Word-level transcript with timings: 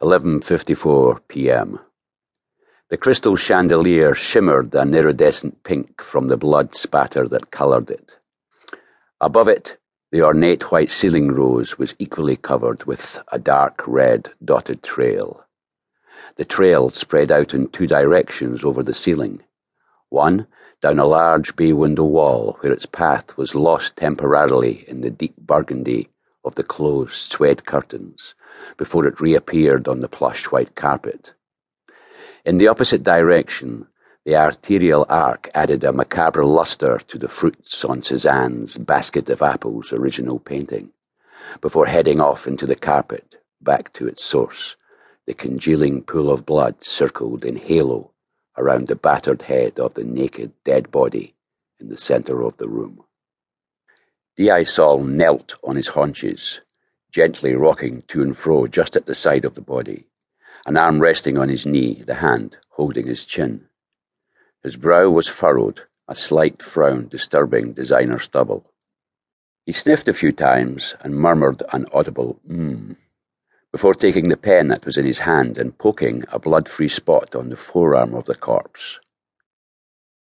11:54 0.00 1.20
p.m. 1.26 1.80
The 2.88 2.96
crystal 2.96 3.34
chandelier 3.34 4.14
shimmered 4.14 4.72
an 4.76 4.94
iridescent 4.94 5.64
pink 5.64 6.00
from 6.00 6.28
the 6.28 6.36
blood 6.36 6.76
spatter 6.76 7.26
that 7.26 7.50
colored 7.50 7.90
it. 7.90 8.16
Above 9.20 9.48
it, 9.48 9.76
the 10.12 10.22
ornate 10.22 10.70
white 10.70 10.92
ceiling 10.92 11.32
rose 11.32 11.78
was 11.78 11.96
equally 11.98 12.36
covered 12.36 12.84
with 12.84 13.20
a 13.32 13.40
dark 13.40 13.82
red 13.88 14.28
dotted 14.44 14.84
trail. 14.84 15.44
The 16.36 16.44
trail 16.44 16.90
spread 16.90 17.32
out 17.32 17.52
in 17.52 17.68
two 17.68 17.88
directions 17.88 18.64
over 18.64 18.84
the 18.84 18.94
ceiling. 18.94 19.42
One, 20.10 20.46
down 20.80 21.00
a 21.00 21.06
large 21.06 21.56
bay 21.56 21.72
window 21.72 22.04
wall 22.04 22.56
where 22.60 22.72
its 22.72 22.86
path 22.86 23.36
was 23.36 23.56
lost 23.56 23.96
temporarily 23.96 24.84
in 24.86 25.00
the 25.00 25.10
deep 25.10 25.36
burgundy 25.36 26.08
of 26.44 26.54
the 26.54 26.62
closed 26.62 27.14
suede 27.14 27.64
curtains 27.64 28.34
before 28.76 29.06
it 29.06 29.20
reappeared 29.20 29.88
on 29.88 30.00
the 30.00 30.08
plush 30.08 30.46
white 30.46 30.74
carpet. 30.74 31.34
In 32.44 32.58
the 32.58 32.68
opposite 32.68 33.02
direction, 33.02 33.88
the 34.24 34.36
arterial 34.36 35.06
arc 35.08 35.50
added 35.54 35.84
a 35.84 35.92
macabre 35.92 36.44
lustre 36.44 36.98
to 36.98 37.18
the 37.18 37.28
fruits 37.28 37.84
on 37.84 38.02
Cézanne's 38.02 38.76
Basket 38.76 39.28
of 39.30 39.42
Apples 39.42 39.92
original 39.92 40.38
painting, 40.38 40.90
before 41.60 41.86
heading 41.86 42.20
off 42.20 42.46
into 42.46 42.66
the 42.66 42.76
carpet, 42.76 43.36
back 43.60 43.92
to 43.94 44.06
its 44.06 44.22
source. 44.24 44.76
The 45.26 45.34
congealing 45.34 46.02
pool 46.02 46.30
of 46.30 46.46
blood 46.46 46.84
circled 46.84 47.44
in 47.44 47.56
halo 47.56 48.12
around 48.56 48.86
the 48.88 48.96
battered 48.96 49.42
head 49.42 49.78
of 49.78 49.94
the 49.94 50.04
naked 50.04 50.52
dead 50.64 50.90
body 50.90 51.34
in 51.78 51.88
the 51.88 51.96
centre 51.96 52.42
of 52.42 52.56
the 52.56 52.68
room. 52.68 53.04
Saul 54.64 55.00
knelt 55.00 55.54
on 55.64 55.74
his 55.74 55.88
haunches, 55.88 56.60
gently 57.10 57.54
rocking 57.54 58.02
to 58.02 58.22
and 58.22 58.36
fro 58.36 58.66
just 58.68 58.94
at 58.94 59.06
the 59.06 59.14
side 59.14 59.44
of 59.44 59.54
the 59.54 59.60
body, 59.60 60.06
an 60.64 60.76
arm 60.76 61.00
resting 61.00 61.36
on 61.36 61.48
his 61.48 61.66
knee, 61.66 62.02
the 62.06 62.14
hand 62.14 62.56
holding 62.70 63.06
his 63.06 63.24
chin. 63.24 63.68
His 64.62 64.76
brow 64.76 65.10
was 65.10 65.26
furrowed, 65.28 65.80
a 66.06 66.14
slight 66.14 66.62
frown 66.62 67.08
disturbing 67.08 67.72
designer 67.72 68.18
stubble. 68.18 68.72
He 69.66 69.72
sniffed 69.72 70.08
a 70.08 70.14
few 70.14 70.30
times 70.30 70.94
and 71.00 71.14
murmured 71.16 71.62
an 71.72 71.86
audible 71.92 72.40
mmm 72.48 72.96
before 73.72 73.94
taking 73.94 74.28
the 74.28 74.36
pen 74.36 74.68
that 74.68 74.86
was 74.86 74.96
in 74.96 75.04
his 75.04 75.18
hand 75.20 75.58
and 75.58 75.76
poking 75.76 76.22
a 76.32 76.38
blood-free 76.38 76.88
spot 76.88 77.34
on 77.34 77.48
the 77.48 77.56
forearm 77.56 78.14
of 78.14 78.24
the 78.24 78.34
corpse. 78.34 78.98